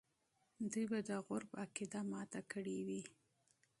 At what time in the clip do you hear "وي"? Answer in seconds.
2.87-3.01